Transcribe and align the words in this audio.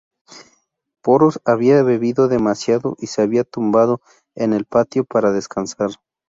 Poros 1.03 1.39
había 1.45 1.83
bebido 1.83 2.27
demasiado 2.27 2.95
y 2.97 3.05
se 3.05 3.21
había 3.21 3.43
tumbado 3.43 4.01
en 4.33 4.53
el 4.53 4.65
patio 4.65 5.05
para 5.05 5.31
descansar. 5.31 5.91